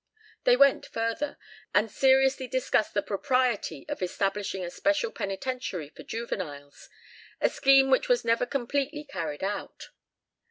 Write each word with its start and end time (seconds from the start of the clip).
They 0.45 0.57
went 0.57 0.87
further, 0.87 1.37
and 1.75 1.91
seriously 1.91 2.47
discussed 2.47 2.95
the 2.95 3.03
propriety 3.03 3.85
of 3.87 4.01
establishing 4.01 4.65
a 4.65 4.71
special 4.71 5.11
penitentiary 5.11 5.89
for 5.89 6.01
juveniles, 6.01 6.89
a 7.39 7.49
scheme 7.49 7.91
which 7.91 8.09
was 8.09 8.25
never 8.25 8.47
completely 8.47 9.03
carried 9.03 9.43
out. 9.43 9.89